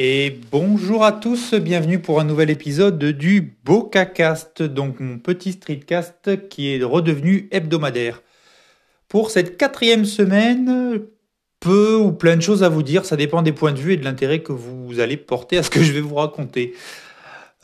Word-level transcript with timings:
Et 0.00 0.38
bonjour 0.52 1.04
à 1.04 1.10
tous, 1.10 1.54
bienvenue 1.54 1.98
pour 1.98 2.20
un 2.20 2.24
nouvel 2.24 2.50
épisode 2.50 3.02
du 3.02 3.58
BocaCast, 3.64 4.62
donc 4.62 5.00
mon 5.00 5.18
petit 5.18 5.50
streetcast 5.50 6.48
qui 6.48 6.72
est 6.72 6.84
redevenu 6.84 7.48
hebdomadaire. 7.50 8.22
Pour 9.08 9.32
cette 9.32 9.56
quatrième 9.56 10.04
semaine, 10.04 11.00
peu 11.58 11.96
ou 11.96 12.12
plein 12.12 12.36
de 12.36 12.42
choses 12.42 12.62
à 12.62 12.68
vous 12.68 12.84
dire, 12.84 13.04
ça 13.04 13.16
dépend 13.16 13.42
des 13.42 13.50
points 13.50 13.72
de 13.72 13.80
vue 13.80 13.94
et 13.94 13.96
de 13.96 14.04
l'intérêt 14.04 14.38
que 14.38 14.52
vous 14.52 15.00
allez 15.00 15.16
porter 15.16 15.58
à 15.58 15.64
ce 15.64 15.70
que 15.70 15.82
je 15.82 15.90
vais 15.90 16.00
vous 16.00 16.14
raconter. 16.14 16.74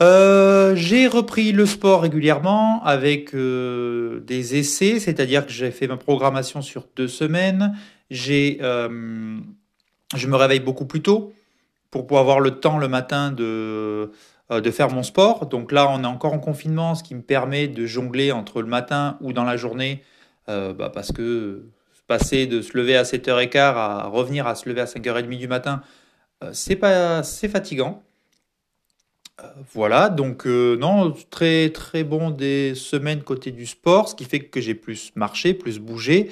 Euh, 0.01 0.75
j'ai 0.75 1.07
repris 1.07 1.53
le 1.53 1.65
sport 1.65 2.01
régulièrement 2.01 2.83
avec 2.83 3.33
euh, 3.33 4.19
des 4.27 4.57
essais, 4.57 4.99
c'est-à-dire 4.99 5.45
que 5.45 5.53
j'ai 5.53 5.71
fait 5.71 5.87
ma 5.87 5.95
programmation 5.95 6.61
sur 6.61 6.85
deux 6.97 7.07
semaines. 7.07 7.77
J'ai, 8.11 8.57
euh, 8.61 9.39
je 10.13 10.27
me 10.27 10.35
réveille 10.35 10.59
beaucoup 10.59 10.85
plus 10.85 11.01
tôt 11.01 11.31
pour 11.95 12.07
pouvoir 12.07 12.23
avoir 12.23 12.39
le 12.41 12.59
temps 12.59 12.77
le 12.77 12.89
matin 12.89 13.31
de, 13.31 14.11
de 14.49 14.71
faire 14.71 14.89
mon 14.91 15.01
sport. 15.01 15.45
Donc 15.45 15.71
là, 15.71 15.87
on 15.89 16.03
est 16.03 16.07
encore 16.07 16.33
en 16.33 16.39
confinement, 16.39 16.93
ce 16.93 17.03
qui 17.03 17.15
me 17.15 17.21
permet 17.21 17.69
de 17.69 17.85
jongler 17.85 18.33
entre 18.33 18.61
le 18.61 18.67
matin 18.67 19.17
ou 19.21 19.31
dans 19.31 19.45
la 19.45 19.55
journée, 19.55 20.03
bah 20.47 20.91
parce 20.93 21.13
que 21.13 21.63
passer 22.07 22.47
de 22.47 22.61
se 22.61 22.77
lever 22.77 22.97
à 22.97 23.03
7h15 23.03 23.57
à 23.57 24.07
revenir 24.07 24.45
à 24.45 24.55
se 24.55 24.67
lever 24.67 24.81
à 24.81 24.85
5h30 24.85 25.37
du 25.37 25.47
matin, 25.47 25.81
c'est 26.51 26.75
pas, 26.75 27.23
c'est 27.23 27.47
fatigant. 27.47 28.03
Euh, 29.41 29.47
voilà, 29.73 30.09
donc 30.09 30.47
euh, 30.47 30.77
non, 30.77 31.13
très 31.29 31.69
très 31.69 32.03
bon 32.05 32.29
des 32.29 32.73
semaines 32.73 33.21
côté 33.21 33.51
du 33.51 33.65
sport, 33.65 34.07
ce 34.07 34.15
qui 34.15 34.23
fait 34.23 34.39
que 34.39 34.61
j'ai 34.61 34.75
plus 34.75 35.11
marché, 35.15 35.53
plus 35.53 35.79
bougé. 35.79 36.29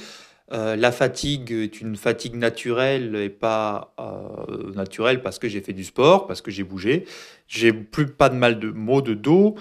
Euh, 0.54 0.76
la 0.76 0.92
fatigue 0.92 1.52
est 1.52 1.82
une 1.82 1.96
fatigue 1.96 2.36
naturelle 2.36 3.16
et 3.16 3.30
pas 3.30 3.96
naturelle 4.76 5.22
parce 5.22 5.40
que 5.40 5.48
j'ai 5.48 5.62
fait 5.62 5.74
du 5.74 5.84
sport, 5.84 6.28
parce 6.28 6.42
que 6.42 6.52
j'ai 6.52 6.64
bougé. 6.64 7.06
J'ai 7.48 7.74
plus 7.74 8.08
pas 8.08 8.30
de 8.30 8.36
mal 8.36 8.60
de 8.60 8.70
maux 8.70 9.02
de 9.02 9.14
dos, 9.14 9.56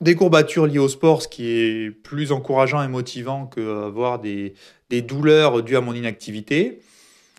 des 0.00 0.14
courbatures 0.14 0.66
liées 0.66 0.78
au 0.78 0.88
sport, 0.88 1.22
ce 1.22 1.28
qui 1.28 1.48
est 1.48 1.90
plus 1.90 2.32
encourageant 2.32 2.82
et 2.82 2.88
motivant 2.88 3.46
que 3.46 3.86
avoir 3.86 4.18
des, 4.18 4.54
des 4.90 5.02
douleurs 5.02 5.62
dues 5.62 5.76
à 5.76 5.80
mon 5.80 5.94
inactivité. 5.94 6.80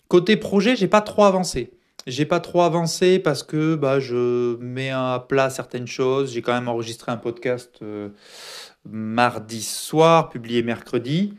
Côté 0.08 0.38
projet, 0.38 0.76
j'ai 0.76 0.88
pas 0.88 1.02
trop 1.02 1.24
avancé. 1.24 1.72
J'ai 2.08 2.26
pas 2.26 2.40
trop 2.40 2.62
avancé 2.62 3.20
parce 3.20 3.44
que 3.44 3.76
bah, 3.76 4.00
je 4.00 4.58
mets 4.58 4.90
à 4.90 5.24
plat 5.28 5.50
certaines 5.50 5.88
choses. 5.88 6.34
J'ai 6.34 6.42
quand 6.42 6.54
même 6.54 6.68
enregistré 6.68 7.12
un 7.12 7.18
podcast 7.18 7.80
euh, 7.82 8.10
mardi 8.90 9.62
soir, 9.62 10.30
publié 10.30 10.64
mercredi. 10.64 11.36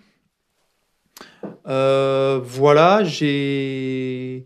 Euh, 1.67 2.41
voilà, 2.43 3.05
j'ai. 3.05 4.45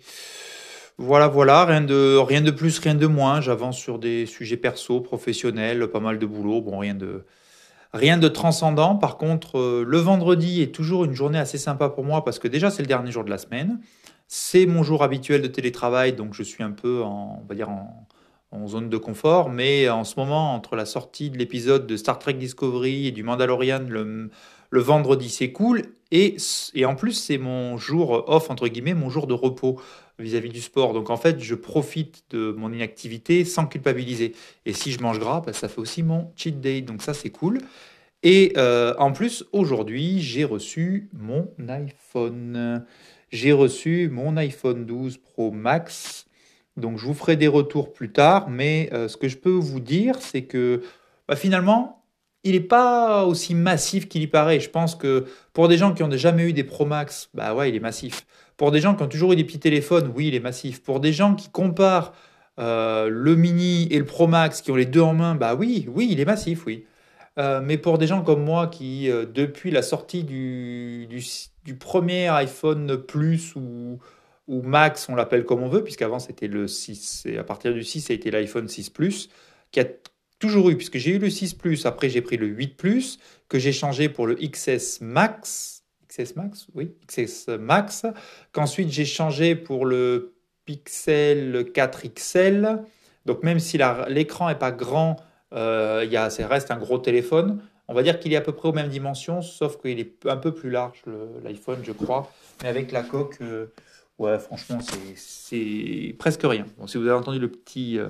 Voilà, 0.97 1.27
voilà, 1.27 1.65
rien 1.65 1.81
de, 1.81 2.17
rien 2.17 2.41
de 2.41 2.53
plus, 2.53 2.79
rien 2.79 2.95
de 2.95 3.07
moins. 3.07 3.41
J'avance 3.41 3.79
sur 3.79 3.99
des 3.99 4.27
sujets 4.27 4.57
perso, 4.57 5.01
professionnels, 5.01 5.89
pas 5.89 6.01
mal 6.01 6.19
de 6.19 6.27
boulot. 6.27 6.61
Bon, 6.61 6.79
rien 6.79 6.95
de, 6.95 7.25
rien 7.93 8.17
de 8.17 8.29
transcendant. 8.29 8.95
Par 8.97 9.17
contre, 9.17 9.59
euh, 9.59 9.85
le 9.87 9.99
vendredi 9.99 10.63
est 10.63 10.73
toujours 10.73 11.05
une 11.05 11.15
journée 11.15 11.39
assez 11.39 11.59
sympa 11.59 11.89
pour 11.89 12.05
moi 12.05 12.25
parce 12.25 12.39
que 12.39 12.47
déjà, 12.47 12.71
c'est 12.71 12.83
le 12.83 12.89
dernier 12.89 13.11
jour 13.11 13.25
de 13.25 13.31
la 13.31 13.39
semaine. 13.39 13.81
C'est 14.29 14.67
mon 14.67 14.83
jour 14.83 15.03
habituel 15.03 15.43
de 15.43 15.49
télétravail, 15.49 16.15
donc 16.15 16.35
je 16.35 16.43
suis 16.43 16.63
un 16.63 16.71
peu 16.71 17.03
en, 17.03 17.41
on 17.43 17.47
va 17.47 17.55
dire 17.55 17.69
en, 17.69 18.07
zone 18.67 18.89
de 18.89 18.97
confort. 18.97 19.51
Mais 19.51 19.89
en 19.89 20.05
ce 20.05 20.19
moment, 20.19 20.55
entre 20.55 20.77
la 20.77 20.87
sortie 20.87 21.31
de 21.31 21.39
l'épisode 21.39 21.87
de 21.87 21.97
Star 21.97 22.19
Trek 22.19 22.35
Discovery 22.35 23.09
et 23.09 23.11
du 23.11 23.23
Mandalorian 23.23 23.85
le, 23.89 24.31
vendredi, 24.81 25.29
c'est 25.29 25.53
cool. 25.53 25.83
Et, 26.11 26.37
et 26.75 26.85
en 26.85 26.97
plus, 26.97 27.13
c'est 27.13 27.39
mon 27.39 27.77
jour 27.77 28.25
off, 28.29 28.51
entre 28.51 28.67
guillemets, 28.69 28.95
mon 28.95 29.09
jour 29.09 29.27
de 29.27 29.35
repos 29.35 29.81
vis-à-vis 30.19 30.49
du 30.49 30.61
sport. 30.61 30.93
Donc 30.93 31.11
en 31.11 31.17
fait, 31.17 31.41
je 31.41 31.55
profite 31.55 32.25
de 32.31 32.53
mon 32.53 32.73
inactivité 32.73 33.45
sans 33.45 33.67
culpabiliser. 33.67 34.35
Et 34.67 34.73
si 34.73 34.91
je 34.91 35.01
mange 35.01 35.21
gras, 35.21 35.43
bah, 35.45 35.53
ça 35.53 35.69
fait 35.69 35.81
aussi 35.81 36.03
mon 36.03 36.33
cheat 36.35 36.61
day. 36.61 36.81
Donc 36.81 37.03
ça, 37.03 37.15
c'est 37.15 37.31
cool. 37.31 37.59
Et 38.25 38.53
euh, 38.57 38.95
en 38.99 39.13
plus, 39.13 39.45
aujourd'hui, 39.53 40.21
j'ai 40.21 40.45
reçu 40.45 41.09
mon 41.13 41.49
iPhone 41.69 42.85
j'ai 43.35 43.51
reçu 43.51 44.09
mon 44.13 44.37
iPhone 44.37 44.87
12 44.87 45.19
Pro 45.19 45.51
Max. 45.51 46.27
Donc 46.77 46.99
je 46.99 47.07
vous 47.07 47.15
ferai 47.15 47.37
des 47.37 47.49
retours 47.49 47.93
plus 47.93 48.11
tard, 48.11 48.49
mais 48.51 48.91
euh, 48.93 49.09
ce 49.09 49.17
que 49.17 49.29
je 49.29 49.37
peux 49.37 49.51
vous 49.51 49.81
dire, 49.81 50.17
c'est 50.21 50.43
que 50.43 50.83
bah, 51.29 51.37
finalement, 51.37 52.05
il 52.43 52.53
n'est 52.53 52.61
pas 52.61 53.25
aussi 53.25 53.55
massif 53.55 54.09
qu'il 54.09 54.23
y 54.23 54.27
paraît. 54.27 54.61
Je 54.61 54.71
pense 54.71 54.95
que 54.95 55.25
pour 55.53 55.69
des 55.69 55.79
gens 55.79 55.95
qui 55.95 56.03
ont 56.03 56.11
jamais 56.11 56.45
eu 56.45 56.53
des 56.53 56.65
Pro 56.65 56.85
Max, 56.85 57.31
bah 57.33 57.55
ouais, 57.55 57.71
il 57.71 57.77
est 57.77 57.81
massif. 57.81 58.27
Pour 58.57 58.71
des 58.71 58.81
gens 58.81 58.95
qui 58.95 59.03
ont 59.03 59.09
toujours 59.09 59.33
eu 59.33 59.37
des 59.37 59.45
petits 59.45 59.61
téléphones, 59.61 60.13
oui, 60.15 60.29
il 60.29 60.35
est 60.35 60.41
massif. 60.41 60.83
Pour 60.83 61.01
des 61.01 61.13
gens 61.13 61.35
qui 61.35 61.49
comparent 61.49 62.13
euh, 62.59 63.09
le 63.09 63.37
mini 63.37 63.89
et 63.91 63.99
le 63.99 64.05
Pro 64.05 64.27
Max, 64.27 64.61
qui 64.61 64.71
ont 64.71 64.77
les 64.77 64.87
deux 64.87 65.01
en 65.01 65.15
main, 65.15 65.35
bah 65.37 65.55
oui, 65.55 65.87
oui, 65.95 66.09
il 66.11 66.21
est 66.21 66.25
massif, 66.25 66.67
oui. 66.67 66.87
Euh, 67.39 67.61
mais 67.65 67.79
pour 67.79 67.99
des 67.99 68.07
gens 68.07 68.23
comme 68.23 68.45
moi 68.45 68.69
qui, 68.69 69.09
depuis 69.09 69.71
la 69.71 69.83
sortie 69.83 70.23
du 70.25 71.09
premier 71.79 72.29
iPhone 72.29 72.97
Plus 72.99 73.57
ou, 73.57 73.99
ou 74.47 74.63
Max, 74.63 75.09
on 75.09 75.15
l'appelle 75.15 75.45
comme 75.45 75.63
on 75.63 75.69
veut, 75.69 75.83
puisqu'avant 75.83 76.19
c'était 76.19 76.49
le 76.49 76.69
6, 76.69 77.27
et 77.27 77.39
à 77.39 77.45
partir 77.45 77.73
du 77.73 77.83
6, 77.83 78.03
ça 78.03 78.13
a 78.13 78.17
été 78.17 78.31
l'iPhone 78.31 78.69
6 78.69 78.91
Plus, 78.91 79.31
qui 79.71 79.81
a 79.81 79.87
toujours 80.39 80.71
eu, 80.71 80.77
puisque 80.77 80.99
j'ai 80.99 81.13
eu 81.13 81.19
le 81.19 81.31
6 81.31 81.55
Plus, 81.55 81.87
après 81.87 82.09
j'ai 82.09 82.21
pris 82.21 82.37
le 82.37 82.47
8 82.47 82.77
Plus, 82.77 83.19
que 83.49 83.59
j'ai 83.59 83.73
changé 83.73 84.09
pour 84.09 84.27
le 84.27 84.35
XS 84.35 85.01
Max, 85.01 85.85
XS 86.09 86.37
Max, 86.37 86.67
oui, 86.75 86.93
XS 87.07 87.49
Max, 87.59 88.07
qu'ensuite 88.53 88.91
j'ai 88.91 89.07
changé 89.07 89.55
pour 89.55 89.87
le 89.87 90.35
Pixel 90.67 91.71
4 91.73 92.09
XL, 92.15 92.83
donc 93.27 93.43
même 93.43 93.59
si 93.59 93.79
l'écran 94.09 94.49
n'est 94.49 94.55
pas 94.55 94.73
grand, 94.73 95.17
euh, 95.53 96.29
ça 96.31 96.47
reste 96.47 96.71
un 96.71 96.77
gros 96.77 96.99
téléphone, 96.99 97.63
on 97.89 97.95
va 97.95 98.03
dire 98.03 98.19
qu'il 98.19 98.33
est 98.33 98.37
à 98.37 98.41
peu 98.41 98.53
près 98.53 98.69
aux 98.69 98.73
mêmes 98.73 98.89
dimensions, 98.89 99.43
sauf 99.43 99.81
qu'il 99.81 100.01
est 100.01 100.27
un 100.27 100.37
peu 100.37 100.53
plus 100.53 100.71
large, 100.71 101.03
l'iPhone, 101.43 101.81
je 101.83 101.93
crois. 101.93 102.33
Mais 102.63 102.69
avec 102.69 102.93
la 102.93 103.03
coque, 103.03 103.37
euh, 103.43 103.67
ouais, 104.19 104.39
franchement, 104.39 104.79
c'est 105.17 106.15
presque 106.19 106.43
rien. 106.45 106.67
Si 106.87 106.99
vous 106.99 107.07
avez 107.07 107.19
entendu 107.19 107.39
le 107.39 107.49
petit 107.49 107.99
euh, 107.99 108.09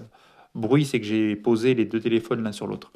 bruit, 0.55 0.85
c'est 0.85 1.01
que 1.01 1.07
j'ai 1.07 1.37
posé 1.37 1.75
les 1.75 1.85
deux 1.85 2.01
téléphones 2.01 2.43
l'un 2.43 2.53
sur 2.53 2.67
l'autre. 2.67 2.93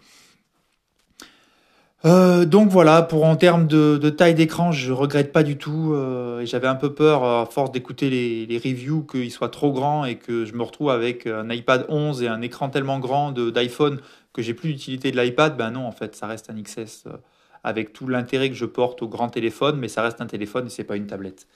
Euh, 2.04 2.44
donc 2.44 2.68
voilà, 2.68 3.02
pour 3.02 3.24
en 3.24 3.34
termes 3.34 3.66
de, 3.66 3.98
taille 4.10 4.34
d'écran, 4.34 4.70
je 4.70 4.92
regrette 4.92 5.32
pas 5.32 5.42
du 5.42 5.56
tout. 5.56 5.96
et 6.40 6.46
J'avais 6.46 6.68
un 6.68 6.76
peu 6.76 6.94
peur, 6.94 7.24
à 7.24 7.46
force 7.46 7.72
d'écouter 7.72 8.08
les, 8.08 8.58
reviews, 8.58 9.02
qu'il 9.02 9.32
soit 9.32 9.48
trop 9.48 9.72
grand 9.72 10.04
et 10.04 10.16
que 10.16 10.44
je 10.44 10.54
me 10.54 10.62
retrouve 10.62 10.90
avec 10.90 11.26
un 11.26 11.50
iPad 11.50 11.86
11 11.88 12.22
et 12.22 12.28
un 12.28 12.40
écran 12.40 12.68
tellement 12.68 13.00
grand 13.00 13.32
d'iPhone 13.32 14.00
que 14.38 14.42
j'ai 14.42 14.54
plus 14.54 14.68
d'utilité 14.72 15.10
de 15.10 15.20
l'iPad, 15.20 15.56
ben 15.56 15.72
non, 15.72 15.84
en 15.84 15.90
fait, 15.90 16.14
ça 16.14 16.28
reste 16.28 16.48
un 16.48 16.62
XS 16.62 17.06
euh, 17.08 17.16
avec 17.64 17.92
tout 17.92 18.06
l'intérêt 18.06 18.48
que 18.48 18.54
je 18.54 18.66
porte 18.66 19.02
au 19.02 19.08
grand 19.08 19.28
téléphone, 19.28 19.78
mais 19.80 19.88
ça 19.88 20.00
reste 20.00 20.20
un 20.20 20.26
téléphone 20.26 20.66
et 20.66 20.70
c'est 20.70 20.84
pas 20.84 20.94
une 20.94 21.08
tablette. 21.08 21.48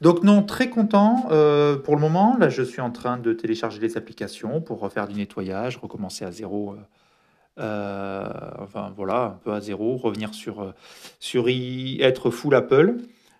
Donc 0.00 0.22
non, 0.22 0.42
très 0.42 0.70
content 0.70 1.28
euh, 1.30 1.76
pour 1.76 1.94
le 1.96 2.00
moment. 2.00 2.36
Là, 2.38 2.48
je 2.48 2.62
suis 2.62 2.80
en 2.80 2.90
train 2.90 3.16
de 3.18 3.32
télécharger 3.32 3.80
les 3.80 3.96
applications 3.96 4.60
pour 4.60 4.80
refaire 4.80 5.08
du 5.08 5.14
nettoyage, 5.14 5.76
recommencer 5.76 6.24
à 6.24 6.30
zéro. 6.30 6.76
Euh, 7.58 8.28
enfin 8.60 8.92
voilà, 8.96 9.24
un 9.24 9.40
peu 9.42 9.52
à 9.52 9.60
zéro, 9.60 9.96
revenir 9.96 10.34
sur 10.34 10.72
sur 11.18 11.46
être 11.48 12.30
full 12.30 12.54
Apple. 12.54 12.98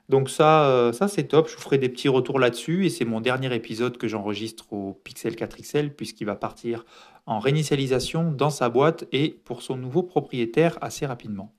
Donc 0.08 0.30
ça, 0.30 0.91
ça 0.92 1.06
c'est 1.06 1.24
top. 1.24 1.48
Je 1.48 1.54
vous 1.54 1.60
ferai 1.60 1.78
des 1.78 1.88
petits 1.88 2.08
retours 2.08 2.38
là-dessus 2.38 2.86
et 2.86 2.90
c'est 2.90 3.04
mon 3.04 3.20
dernier 3.20 3.54
épisode 3.54 3.98
que 3.98 4.08
j'enregistre 4.08 4.72
au 4.72 4.94
Pixel 5.04 5.36
4 5.36 5.56
XL 5.58 5.94
puisqu'il 5.94 6.25
va 6.25 6.34
partir 6.34 6.84
en 7.26 7.38
réinitialisation 7.40 8.32
dans 8.32 8.48
sa 8.48 8.70
boîte 8.70 9.04
et 9.12 9.38
pour 9.44 9.60
son 9.60 9.76
nouveau 9.76 10.02
propriétaire 10.02 10.78
assez 10.80 11.04
rapidement. 11.04 11.52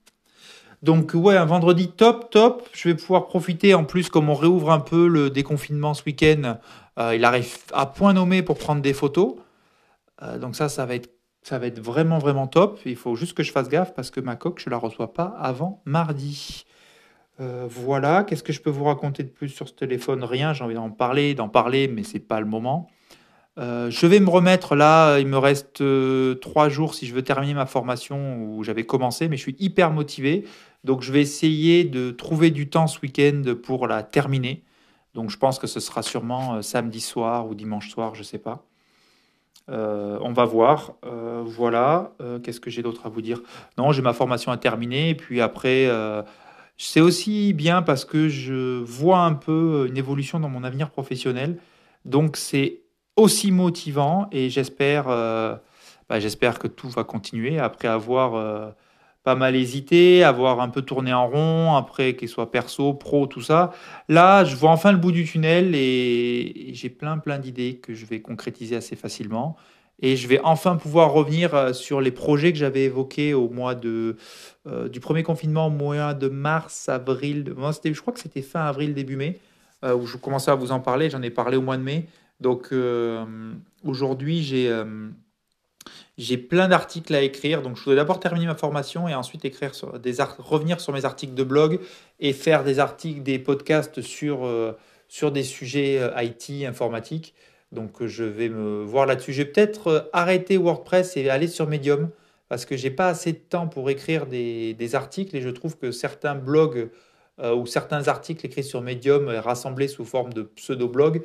Donc 0.81 1.11
ouais, 1.13 1.35
un 1.35 1.45
vendredi 1.45 1.89
top, 1.89 2.29
top. 2.29 2.67
Je 2.73 2.87
vais 2.87 2.95
pouvoir 2.95 3.27
profiter 3.27 3.73
en 3.73 3.83
plus 3.83 4.09
comme 4.09 4.29
on 4.29 4.33
réouvre 4.33 4.71
un 4.71 4.79
peu 4.79 5.07
le 5.07 5.29
déconfinement 5.29 5.93
ce 5.93 6.03
week-end. 6.05 6.57
Euh, 6.97 7.15
il 7.15 7.25
arrive 7.25 7.53
à 7.73 7.85
point 7.85 8.13
nommé 8.13 8.43
pour 8.43 8.57
prendre 8.57 8.81
des 8.81 8.93
photos. 8.93 9.35
Euh, 10.21 10.37
donc 10.37 10.55
ça, 10.55 10.69
ça 10.69 10.85
va 10.85 10.95
être 10.95 11.79
vraiment 11.79 12.17
vraiment 12.17 12.47
top. 12.47 12.79
Il 12.85 12.95
faut 12.95 13.15
juste 13.15 13.35
que 13.35 13.43
je 13.43 13.51
fasse 13.51 13.67
gaffe 13.67 13.93
parce 13.93 14.09
que 14.09 14.21
ma 14.21 14.37
coque 14.37 14.61
je 14.63 14.69
la 14.69 14.77
reçois 14.77 15.13
pas 15.13 15.35
avant 15.39 15.81
mardi. 15.83 16.65
Euh, 17.41 17.67
voilà. 17.69 18.23
Qu'est-ce 18.23 18.43
que 18.43 18.53
je 18.53 18.61
peux 18.61 18.69
vous 18.69 18.85
raconter 18.85 19.23
de 19.23 19.29
plus 19.29 19.49
sur 19.49 19.67
ce 19.67 19.73
téléphone? 19.73 20.23
Rien. 20.23 20.53
J'ai 20.53 20.63
envie 20.63 20.75
d'en 20.75 20.91
parler, 20.91 21.35
d'en 21.35 21.49
parler, 21.49 21.89
mais 21.89 22.03
c'est 22.03 22.19
pas 22.19 22.39
le 22.39 22.45
moment. 22.45 22.89
Je 23.57 24.07
vais 24.07 24.21
me 24.21 24.29
remettre 24.29 24.73
là, 24.73 25.19
il 25.19 25.27
me 25.27 25.37
reste 25.37 25.83
trois 26.39 26.69
jours 26.69 26.95
si 26.95 27.05
je 27.05 27.13
veux 27.13 27.23
terminer 27.23 27.53
ma 27.53 27.65
formation 27.65 28.37
où 28.41 28.63
j'avais 28.63 28.85
commencé, 28.85 29.27
mais 29.27 29.35
je 29.35 29.41
suis 29.41 29.57
hyper 29.59 29.91
motivé. 29.91 30.45
Donc 30.83 31.01
je 31.01 31.11
vais 31.11 31.21
essayer 31.21 31.83
de 31.83 32.11
trouver 32.11 32.51
du 32.51 32.69
temps 32.69 32.87
ce 32.87 32.99
week-end 33.01 33.43
pour 33.63 33.87
la 33.87 34.03
terminer. 34.03 34.63
Donc 35.13 35.29
je 35.29 35.37
pense 35.37 35.59
que 35.59 35.67
ce 35.67 35.79
sera 35.79 36.03
sûrement 36.03 36.55
euh, 36.55 36.61
samedi 36.61 37.01
soir 37.01 37.47
ou 37.47 37.55
dimanche 37.55 37.89
soir, 37.89 38.15
je 38.15 38.21
ne 38.21 38.25
sais 38.25 38.37
pas. 38.37 38.65
on 39.67 40.33
va 40.33 40.45
voir. 40.45 40.93
voilà. 41.45 42.13
Qu'est-ce 42.43 42.59
que 42.59 42.69
j'ai 42.69 42.81
d'autre 42.81 43.05
à 43.05 43.09
vous 43.09 43.21
dire? 43.21 43.41
Non, 43.77 43.91
j'ai 43.91 44.01
ma 44.01 44.13
formation 44.13 44.51
à 44.51 44.57
terminer. 44.57 45.09
Et 45.09 45.15
puis 45.15 45.41
après, 45.41 45.87
c'est 46.77 47.01
aussi 47.01 47.53
bien 47.53 47.81
parce 47.81 48.05
que 48.05 48.29
je 48.29 48.81
vois 48.83 49.19
un 49.19 49.33
peu 49.33 49.85
une 49.87 49.97
évolution 49.97 50.39
dans 50.39 50.49
mon 50.49 50.63
avenir 50.63 50.89
professionnel. 50.89 51.59
Donc 52.05 52.35
c'est 52.35 52.81
aussi 53.15 53.51
motivant 53.51 54.27
et 54.31 54.49
j'espère 54.49 55.05
bah, 56.09 56.19
j'espère 56.19 56.57
que 56.57 56.67
tout 56.67 56.89
va 56.89 57.03
continuer 57.03 57.59
après 57.59 57.87
avoir 57.87 58.73
pas 59.29 59.35
mal 59.35 59.55
hésité, 59.55 60.23
avoir 60.23 60.59
un 60.59 60.69
peu 60.69 60.81
tourné 60.81 61.13
en 61.13 61.27
rond, 61.27 61.75
après 61.75 62.15
qu'il 62.15 62.27
soit 62.27 62.49
perso, 62.49 62.95
pro, 62.95 63.27
tout 63.27 63.41
ça. 63.41 63.73
Là, 64.07 64.43
je 64.43 64.55
vois 64.55 64.71
enfin 64.71 64.91
le 64.91 64.97
bout 64.97 65.11
du 65.11 65.23
tunnel 65.23 65.75
et 65.75 66.71
j'ai 66.73 66.89
plein 66.89 67.19
plein 67.19 67.37
d'idées 67.37 67.75
que 67.75 67.93
je 67.93 68.07
vais 68.07 68.21
concrétiser 68.21 68.75
assez 68.75 68.95
facilement. 68.95 69.55
Et 70.01 70.15
je 70.15 70.27
vais 70.27 70.39
enfin 70.43 70.77
pouvoir 70.77 71.11
revenir 71.11 71.53
euh, 71.53 71.73
sur 71.73 72.01
les 72.01 72.09
projets 72.09 72.51
que 72.51 72.57
j'avais 72.57 72.85
évoqués 72.85 73.35
au 73.35 73.49
mois 73.49 73.75
de, 73.75 74.15
euh, 74.65 74.89
du 74.89 74.99
premier 74.99 75.21
confinement, 75.21 75.67
au 75.67 75.69
mois 75.69 76.15
de 76.15 76.27
mars, 76.27 76.89
avril. 76.89 77.53
Je 77.85 78.01
crois 78.01 78.11
que 78.11 78.19
c'était 78.19 78.41
fin 78.41 78.61
avril, 78.61 78.95
début 78.95 79.15
mai, 79.15 79.39
euh, 79.85 79.93
où 79.93 80.07
je 80.07 80.17
commençais 80.17 80.49
à 80.49 80.55
vous 80.55 80.71
en 80.71 80.79
parler. 80.79 81.11
J'en 81.11 81.21
ai 81.21 81.29
parlé 81.29 81.55
au 81.55 81.61
mois 81.61 81.77
de 81.77 81.83
mai. 81.83 82.07
Donc 82.39 82.73
aujourd'hui, 83.83 84.41
j'ai 84.41 84.73
j'ai 86.19 86.37
plein 86.37 86.67
d'articles 86.67 87.15
à 87.15 87.21
écrire, 87.21 87.61
donc 87.61 87.77
je 87.77 87.83
voudrais 87.83 87.95
d'abord 87.95 88.19
terminer 88.19 88.45
ma 88.45 88.55
formation 88.55 89.07
et 89.07 89.15
ensuite 89.15 89.45
écrire 89.45 89.71
des 90.03 90.15
revenir 90.39 90.81
sur 90.81 90.91
mes 90.91 91.05
articles 91.05 91.33
de 91.33 91.43
blog 91.43 91.79
et 92.19 92.33
faire 92.33 92.65
des 92.65 92.79
articles, 92.79 93.23
des 93.23 93.39
podcasts 93.39 94.01
sur, 94.01 94.45
euh, 94.45 94.77
sur 95.07 95.31
des 95.31 95.43
sujets 95.43 95.97
euh, 95.97 96.21
IT, 96.21 96.65
informatique. 96.65 97.33
Donc 97.71 98.01
euh, 98.01 98.07
je 98.07 98.25
vais 98.25 98.49
me 98.49 98.83
voir 98.83 99.05
là-dessus. 99.05 99.31
Je 99.31 99.43
vais 99.43 99.49
peut-être 99.49 100.09
arrêter 100.11 100.57
WordPress 100.57 101.15
et 101.15 101.29
aller 101.29 101.47
sur 101.47 101.67
Medium 101.67 102.09
parce 102.49 102.65
que 102.65 102.75
j'ai 102.75 102.91
pas 102.91 103.07
assez 103.07 103.31
de 103.31 103.37
temps 103.37 103.67
pour 103.67 103.89
écrire 103.89 104.25
des, 104.25 104.73
des, 104.73 104.95
articles 104.95 105.35
et 105.37 105.41
je 105.41 105.49
trouve 105.49 105.77
que 105.77 105.91
certains 105.91 106.35
blogs 106.35 106.89
ou 107.41 107.65
certains 107.65 108.09
articles 108.09 108.45
écrits 108.45 108.65
sur 108.65 108.81
Medium 108.81 109.29
rassemblés 109.29 109.87
sous 109.87 110.03
forme 110.03 110.33
de 110.33 110.41
pseudo-blog 110.41 111.21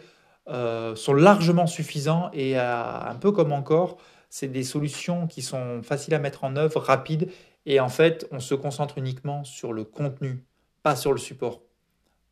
sont 0.46 1.14
largement 1.14 1.66
suffisants 1.66 2.30
et 2.34 2.56
un 2.56 3.16
peu 3.20 3.32
comme 3.32 3.52
encore 3.52 3.96
c'est 4.34 4.48
des 4.48 4.64
solutions 4.64 5.28
qui 5.28 5.42
sont 5.42 5.84
faciles 5.84 6.12
à 6.12 6.18
mettre 6.18 6.42
en 6.42 6.56
œuvre, 6.56 6.80
rapides, 6.80 7.30
et 7.66 7.78
en 7.78 7.88
fait, 7.88 8.26
on 8.32 8.40
se 8.40 8.56
concentre 8.56 8.98
uniquement 8.98 9.44
sur 9.44 9.72
le 9.72 9.84
contenu, 9.84 10.42
pas 10.82 10.96
sur 10.96 11.12
le 11.12 11.18
support. 11.18 11.60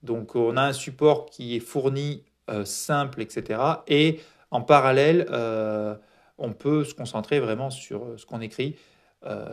Donc, 0.02 0.34
on 0.34 0.56
a 0.56 0.62
un 0.62 0.72
support 0.72 1.26
qui 1.26 1.54
est 1.54 1.60
fourni, 1.60 2.24
euh, 2.50 2.64
simple, 2.64 3.22
etc. 3.22 3.62
Et 3.86 4.18
en 4.50 4.62
parallèle, 4.62 5.28
euh, 5.30 5.94
on 6.38 6.52
peut 6.52 6.82
se 6.82 6.92
concentrer 6.92 7.38
vraiment 7.38 7.70
sur 7.70 8.02
euh, 8.02 8.16
ce 8.16 8.26
qu'on 8.26 8.40
écrit. 8.40 8.74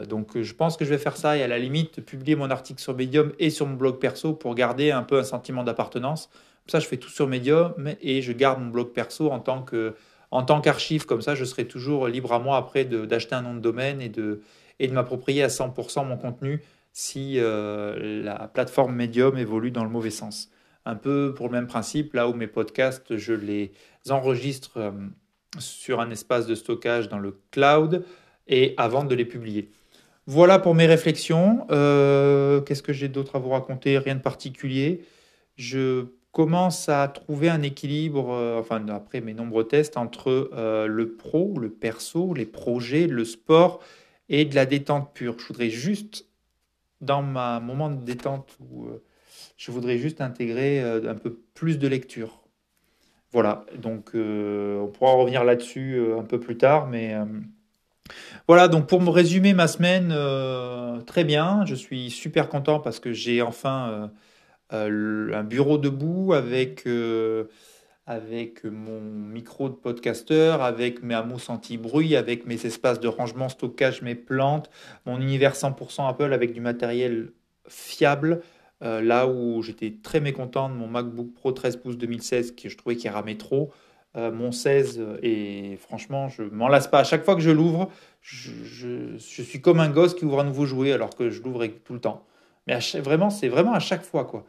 donc, 0.07 0.41
je 0.41 0.53
pense 0.55 0.75
que 0.75 0.85
je 0.85 0.89
vais 0.89 0.97
faire 0.97 1.17
ça 1.17 1.37
et 1.37 1.43
à 1.43 1.47
la 1.47 1.59
limite, 1.59 2.03
publier 2.03 2.35
mon 2.35 2.49
article 2.49 2.81
sur 2.81 2.95
Medium 2.95 3.31
et 3.37 3.51
sur 3.51 3.67
mon 3.67 3.75
blog 3.75 3.99
perso 3.99 4.33
pour 4.33 4.55
garder 4.55 4.89
un 4.89 5.03
peu 5.03 5.19
un 5.19 5.23
sentiment 5.23 5.63
d'appartenance. 5.63 6.31
ça, 6.65 6.79
je 6.79 6.87
fais 6.87 6.97
tout 6.97 7.11
sur 7.11 7.27
Medium 7.27 7.75
et 8.01 8.23
je 8.23 8.31
garde 8.31 8.59
mon 8.59 8.69
blog 8.69 8.91
perso 8.91 9.29
en 9.29 9.39
tant 9.39 9.61
que 9.61 9.93
en 10.31 10.43
tant 10.43 10.61
qu'archive, 10.61 11.05
comme 11.05 11.21
ça, 11.21 11.35
je 11.35 11.43
serai 11.43 11.65
toujours 11.65 12.07
libre 12.07 12.33
à 12.33 12.39
moi 12.39 12.57
après 12.57 12.85
d'acheter 12.85 13.35
un 13.35 13.41
nom 13.41 13.53
de 13.53 13.59
domaine 13.59 14.01
et 14.01 14.09
de, 14.09 14.41
et 14.79 14.87
de 14.87 14.93
m'approprier 14.93 15.43
à 15.43 15.47
100% 15.47 16.05
mon 16.05 16.17
contenu 16.17 16.61
si 16.93 17.35
euh, 17.37 18.23
la 18.23 18.47
plateforme 18.47 18.95
Medium 18.95 19.37
évolue 19.37 19.71
dans 19.71 19.83
le 19.83 19.89
mauvais 19.89 20.09
sens. 20.09 20.49
Un 20.85 20.95
peu 20.95 21.33
pour 21.35 21.47
le 21.47 21.53
même 21.53 21.67
principe, 21.67 22.13
là 22.13 22.27
où 22.27 22.33
mes 22.33 22.47
podcasts, 22.47 23.15
je 23.17 23.33
les 23.33 23.71
enregistre 24.09 24.77
euh, 24.77 24.91
sur 25.59 25.99
un 25.99 26.09
espace 26.09 26.47
de 26.47 26.55
stockage 26.55 27.09
dans 27.09 27.19
le 27.19 27.39
cloud 27.51 28.05
et 28.47 28.73
avant 28.77 29.03
de 29.03 29.15
les 29.15 29.25
publier. 29.25 29.71
Voilà 30.25 30.59
pour 30.59 30.75
mes 30.75 30.85
réflexions. 30.85 31.65
Euh, 31.71 32.61
qu'est-ce 32.61 32.83
que 32.83 32.93
j'ai 32.93 33.07
d'autre 33.07 33.35
à 33.35 33.39
vous 33.39 33.49
raconter? 33.49 33.97
Rien 33.97 34.15
de 34.15 34.21
particulier. 34.21 35.05
Je 35.55 36.05
commence 36.31 36.89
à 36.89 37.07
trouver 37.07 37.49
un 37.49 37.61
équilibre, 37.61 38.31
euh, 38.31 38.59
enfin 38.59 38.87
après 38.89 39.21
mes 39.21 39.33
nombreux 39.33 39.67
tests, 39.67 39.97
entre 39.97 40.51
euh, 40.53 40.87
le 40.87 41.15
pro, 41.15 41.57
le 41.59 41.69
perso, 41.69 42.33
les 42.33 42.45
projets, 42.45 43.07
le 43.07 43.25
sport 43.25 43.79
et 44.29 44.45
de 44.45 44.55
la 44.55 44.65
détente 44.65 45.13
pure. 45.13 45.35
Je 45.39 45.47
voudrais 45.47 45.69
juste, 45.69 46.27
dans 47.01 47.23
ma 47.23 47.59
moment 47.59 47.89
de 47.89 48.03
détente, 48.03 48.57
où, 48.59 48.85
euh, 48.85 49.03
je 49.57 49.71
voudrais 49.71 49.97
juste 49.97 50.21
intégrer 50.21 50.81
un 50.81 51.15
peu 51.15 51.37
plus 51.53 51.79
de 51.79 51.87
lecture. 51.87 52.43
Voilà, 53.31 53.65
donc 53.77 54.11
on 54.15 54.89
pourra 54.93 55.11
revenir 55.11 55.43
là-dessus 55.43 56.01
un 56.17 56.23
peu 56.23 56.39
plus 56.39 56.57
tard, 56.57 56.87
mais 56.87 57.13
voilà, 58.47 58.69
donc 58.69 58.87
pour 58.87 59.01
me 59.01 59.09
résumer 59.09 59.53
ma 59.53 59.67
semaine, 59.67 60.15
très 61.05 61.25
bien, 61.25 61.65
je 61.65 61.75
suis 61.75 62.09
super 62.09 62.47
content 62.47 62.79
parce 62.79 63.01
que 63.01 63.11
j'ai 63.11 63.41
enfin 63.41 64.09
un 64.71 65.43
bureau 65.43 65.77
debout 65.77 66.33
avec, 66.33 66.85
euh, 66.85 67.45
avec 68.05 68.63
mon 68.63 69.01
micro 69.01 69.69
de 69.69 69.73
podcasteur, 69.73 70.61
avec 70.61 71.03
mes 71.03 71.15
hameaux 71.15 71.39
anti-bruit, 71.47 72.15
avec 72.15 72.45
mes 72.45 72.65
espaces 72.65 72.99
de 72.99 73.07
rangement, 73.07 73.49
stockage, 73.49 74.01
mes 74.01 74.15
plantes, 74.15 74.69
mon 75.05 75.19
univers 75.19 75.55
100% 75.55 76.07
Apple 76.07 76.33
avec 76.33 76.53
du 76.53 76.61
matériel 76.61 77.31
fiable. 77.67 78.41
Euh, 78.81 79.01
là 79.01 79.27
où 79.27 79.61
j'étais 79.61 79.95
très 80.01 80.21
mécontent 80.21 80.69
de 80.69 80.73
mon 80.73 80.87
MacBook 80.87 81.33
Pro 81.33 81.51
13 81.51 81.77
pouces 81.77 81.97
2016 81.97 82.55
que 82.55 82.69
je 82.69 82.77
trouvais 82.77 82.95
qu'il 82.95 83.09
ramait 83.09 83.35
trop. 83.35 83.71
mon 84.15 84.51
16 84.51 85.01
et 85.21 85.77
franchement 85.81 86.29
je 86.29 86.43
m'en 86.43 86.67
lasse 86.67 86.87
pas 86.87 86.99
à 86.99 87.03
chaque 87.03 87.23
fois 87.23 87.35
que 87.35 87.41
je 87.41 87.51
l'ouvre 87.51 87.91
je, 88.21 88.51
je, 88.63 89.17
suis 89.17 89.61
comme 89.61 89.79
un 89.79 89.89
gosse 89.89 90.13
qui 90.15 90.25
ouvre 90.25 90.39
un 90.39 90.45
nouveau 90.45 90.65
jouet 90.65 90.93
alors 90.93 91.11
que 91.15 91.29
je 91.29 91.43
l'ouvre 91.43 91.67
tout 91.85 91.93
le 91.93 91.99
temps 91.99 92.25
mais 92.67 92.79
vraiment 93.01 93.29
c'est 93.29 93.49
vraiment 93.49 93.73
à 93.73 93.79
chaque 93.79 94.03
fois 94.03 94.25
quoi 94.25 94.45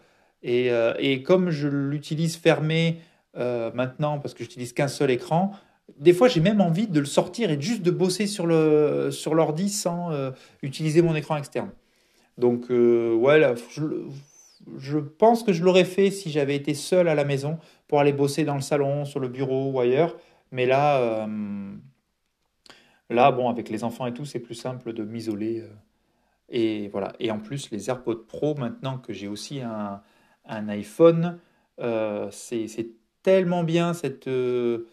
euh, 0.46 0.94
et, 0.98 1.22
comme 1.22 1.50
je 1.50 1.68
l'utilise 1.68 2.36
fermé 2.36 3.00
euh, 3.36 3.70
maintenant, 3.74 4.18
parce 4.18 4.34
que 4.34 4.42
j'utilise 4.42 4.72
qu'un 4.72 4.88
seul 4.88 5.10
écran, 5.10 5.52
des 5.98 6.12
fois 6.12 6.28
j'ai 6.28 6.40
même 6.40 6.60
envie 6.60 6.86
de 6.86 7.00
le 7.00 7.06
sortir 7.06 7.50
et 7.50 7.60
juste 7.60 7.82
de 7.82 7.90
bosser 7.90 8.26
sur 8.26 8.46
l'ordi 8.46 9.68
sur 9.68 9.82
sans 9.82 10.12
euh, 10.12 10.30
utiliser 10.62 11.02
mon 11.02 11.14
écran 11.14 11.36
externe. 11.36 11.70
Donc 12.38 12.70
ouais, 12.70 13.54
je, 13.70 13.82
je, 14.78 14.98
pense 14.98 15.42
que 15.42 15.52
je 15.52 15.62
l'aurais 15.62 15.84
fait 15.84 16.10
si 16.10 16.30
j'avais 16.30 16.56
été 16.56 16.72
seul 16.72 17.08
à 17.08 17.14
la 17.14 17.24
maison 17.24 17.58
pour 17.86 18.00
aller 18.00 18.14
bosser 18.14 18.44
dans 18.44 18.54
le 18.54 18.62
salon, 18.62 19.04
sur 19.04 19.20
le 19.20 19.28
bureau 19.28 19.70
ou 19.70 19.80
ailleurs. 19.80 20.16
Mais 20.50 20.64
là, 20.64 21.28
là 23.10 23.30
bon, 23.30 23.50
avec 23.50 23.68
les 23.68 23.84
enfants 23.84 24.06
et 24.06 24.14
tout, 24.14 24.24
c'est 24.24 24.38
plus 24.38 24.54
simple 24.54 24.94
de 24.94 25.04
m'isoler. 25.04 25.64
et 26.48 26.88
voilà. 26.88 27.12
Et 27.20 27.30
en 27.30 27.40
plus, 27.40 27.70
les 27.72 27.90
AirPods 27.90 28.24
Pro, 28.26 28.54
maintenant 28.54 28.96
que 28.96 29.12
j'ai 29.12 29.28
aussi 29.28 29.60
un, 29.60 30.00
un 30.50 30.68
iPhone. 30.68 31.38
Euh, 31.80 32.28
c'est 32.30 32.90
tellement 33.22 33.64
bien 33.64 33.94
cette, 33.94 34.28
euh, 34.28 34.86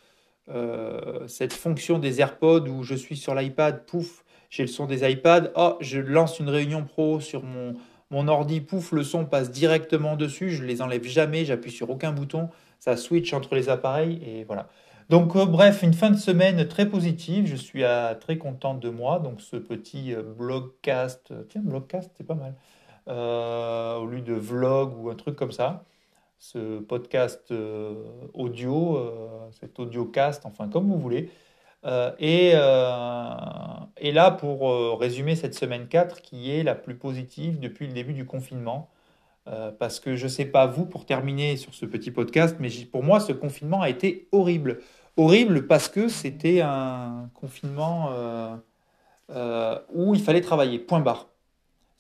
euh, 0.50 1.28
cette 1.28 1.54
fonction 1.54 2.00
des 2.00 2.22
AirPods 2.22 2.68
où 2.68 2.84
je 2.84 2.96
suis 2.96 3.18
sur 3.18 3.36
l'iPad, 3.36 3.86
pouf, 3.86 4.24
j'ai 4.50 4.64
le 4.64 4.70
son 4.70 4.86
des 4.86 5.10
iPads. 5.10 5.52
Oh, 5.56 5.76
je 5.82 6.00
lance 6.00 6.40
une 6.40 6.50
réunion 6.50 6.86
pro 6.86 7.20
sur 7.20 7.44
mon, 7.44 7.74
mon 8.12 8.28
ordi, 8.28 8.62
pouf, 8.62 8.92
le 8.94 9.04
son 9.04 9.26
passe 9.26 9.52
directement 9.52 10.16
dessus. 10.16 10.52
Je 10.52 10.64
les 10.64 10.82
enlève 10.82 11.04
jamais, 11.04 11.44
j'appuie 11.44 11.72
sur 11.72 11.90
aucun 11.90 12.14
bouton. 12.14 12.50
Ça 12.80 12.96
switch 12.96 13.34
entre 13.34 13.56
les 13.56 13.70
appareils 13.70 14.22
et 14.24 14.44
voilà. 14.44 14.70
Donc, 15.10 15.38
bref, 15.38 15.84
une 15.84 15.94
fin 15.94 16.10
de 16.12 16.18
semaine 16.18 16.68
très 16.68 16.86
positive. 16.86 17.48
Je 17.48 17.56
suis 17.56 17.84
très 18.20 18.38
content 18.38 18.74
de 18.74 18.90
moi. 18.90 19.20
Donc, 19.20 19.40
ce 19.40 19.56
petit 19.56 20.14
blogcast, 20.38 21.34
tiens, 21.50 21.62
blogcast, 21.64 22.12
c'est 22.18 22.28
pas 22.28 22.36
mal. 22.36 22.54
Euh, 23.10 23.98
au 24.00 24.06
lieu 24.06 24.22
de 24.22 24.34
vlog 24.34 24.94
ou 24.98 25.10
un 25.10 25.16
truc 25.16 25.36
comme 25.36 25.52
ça. 25.52 25.86
Ce 26.40 26.80
podcast 26.80 27.52
euh, 27.52 27.96
audio, 28.34 28.98
euh, 28.98 29.50
cet 29.60 29.80
audiocast, 29.80 30.46
enfin 30.46 30.68
comme 30.68 30.88
vous 30.88 31.00
voulez. 31.00 31.32
et, 32.20 32.52
là, 32.54 34.32
pour 34.32 35.00
résumer 35.00 35.36
cette 35.36 35.54
semaine 35.56 35.88
4 35.88 36.22
qui 36.22 36.52
est 36.52 36.64
la 36.64 36.76
plus 36.76 36.96
positive 36.96 37.60
depuis 37.60 37.88
le 37.88 37.94
début 37.94 38.14
du 38.14 38.26
confinement. 38.26 38.90
parce 39.80 40.00
que 40.00 40.16
je 40.16 40.26
ne 40.26 40.30
sais 40.30 40.46
pas 40.46 40.68
vous, 40.68 40.86
pour 40.86 41.06
terminer 41.06 41.58
sur 41.58 41.74
ce 41.74 41.86
petit 41.86 42.12
podcast, 42.12 42.58
mais 42.60 42.70
pour 42.92 43.04
moi, 43.04 43.20
ce 43.20 43.34
confinement 43.34 43.82
a 43.82 43.90
été 43.90 44.28
horrible. 44.32 44.80
Horrible 45.18 45.68
parce 45.68 45.90
que 45.90 46.10
c'était 46.10 46.62
un 46.62 47.30
confinement 47.34 48.12
où 49.94 50.16
il 50.16 50.22
fallait 50.22 50.42
travailler, 50.42 50.80
point 50.80 51.00
barre. 51.00 51.28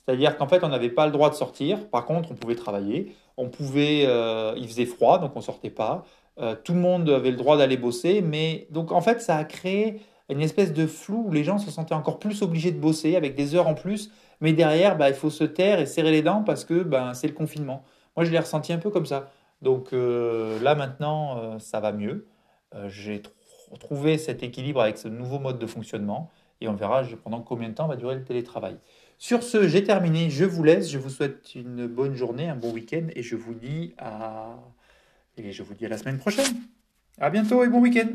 C'est-à-dire 0.07 0.37
qu'en 0.37 0.47
fait, 0.47 0.63
on 0.63 0.69
n'avait 0.69 0.89
pas 0.89 1.05
le 1.05 1.11
droit 1.11 1.29
de 1.29 1.35
sortir. 1.35 1.89
Par 1.89 2.05
contre, 2.05 2.31
on 2.31 2.35
pouvait 2.35 2.55
travailler. 2.55 3.13
On 3.35 3.49
pouvait, 3.49 4.05
euh, 4.05 4.53
il 4.55 4.65
faisait 4.67 4.85
froid, 4.85 5.19
donc 5.19 5.35
on 5.35 5.41
sortait 5.41 5.69
pas. 5.69 6.05
Euh, 6.39 6.55
tout 6.63 6.73
le 6.73 6.79
monde 6.79 7.09
avait 7.09 7.31
le 7.31 7.35
droit 7.35 7.57
d'aller 7.57 7.75
bosser, 7.75 8.21
mais 8.21 8.67
donc 8.71 8.91
en 8.93 9.01
fait, 9.01 9.21
ça 9.21 9.35
a 9.35 9.43
créé 9.43 10.01
une 10.29 10.41
espèce 10.41 10.71
de 10.71 10.87
flou 10.87 11.25
où 11.27 11.31
les 11.33 11.43
gens 11.43 11.57
se 11.57 11.71
sentaient 11.71 11.93
encore 11.93 12.19
plus 12.19 12.41
obligés 12.41 12.71
de 12.71 12.79
bosser 12.79 13.17
avec 13.17 13.35
des 13.35 13.53
heures 13.53 13.67
en 13.67 13.73
plus. 13.73 14.11
Mais 14.39 14.53
derrière, 14.53 14.97
bah, 14.97 15.09
il 15.09 15.15
faut 15.15 15.29
se 15.29 15.43
taire 15.43 15.79
et 15.79 15.85
serrer 15.85 16.11
les 16.11 16.21
dents 16.21 16.43
parce 16.43 16.63
que 16.63 16.83
ben, 16.83 17.13
c'est 17.13 17.27
le 17.27 17.33
confinement. 17.33 17.83
Moi, 18.15 18.23
je 18.23 18.31
l'ai 18.31 18.39
ressenti 18.39 18.71
un 18.71 18.77
peu 18.77 18.89
comme 18.89 19.05
ça. 19.05 19.29
Donc 19.61 19.91
euh, 19.91 20.61
là, 20.61 20.75
maintenant, 20.75 21.59
ça 21.59 21.81
va 21.81 21.91
mieux. 21.91 22.27
J'ai 22.87 23.21
trouvé 23.79 24.17
cet 24.17 24.43
équilibre 24.43 24.81
avec 24.81 24.97
ce 24.97 25.07
nouveau 25.09 25.39
mode 25.39 25.59
de 25.59 25.67
fonctionnement 25.67 26.29
et 26.61 26.67
on 26.67 26.73
verra 26.73 27.03
pendant 27.23 27.41
combien 27.41 27.69
de 27.69 27.73
temps 27.73 27.87
va 27.87 27.95
durer 27.95 28.15
le 28.15 28.23
télétravail. 28.23 28.77
Sur 29.17 29.43
ce, 29.43 29.67
j'ai 29.67 29.83
terminé. 29.83 30.29
Je 30.29 30.45
vous 30.45 30.63
laisse. 30.63 30.89
Je 30.89 30.97
vous 30.97 31.09
souhaite 31.09 31.55
une 31.55 31.87
bonne 31.87 32.15
journée, 32.15 32.49
un 32.49 32.55
bon 32.55 32.71
week-end 32.71 33.07
et 33.15 33.23
je 33.23 33.35
vous 33.35 33.53
dis 33.53 33.93
à 33.97 34.59
et 35.37 35.51
je 35.51 35.63
vous 35.63 35.73
dis 35.73 35.85
à 35.85 35.89
la 35.89 35.97
semaine 35.97 36.17
prochaine. 36.17 36.55
À 37.19 37.29
bientôt 37.29 37.63
et 37.63 37.69
bon 37.69 37.79
week-end. 37.79 38.09